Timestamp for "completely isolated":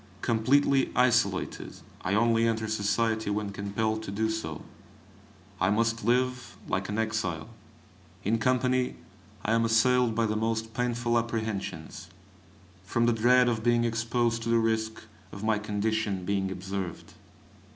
0.23-1.75